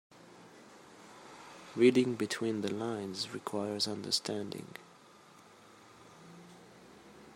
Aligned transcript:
Reading 1.75 2.15
between 2.15 2.61
the 2.61 2.73
lines 2.73 3.35
requires 3.35 3.87
understanding. 3.87 4.75